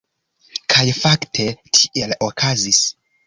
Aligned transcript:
Kaj 0.73 0.85
fakte 0.99 1.45
tiel 1.79 2.17
okazis. 2.31 2.81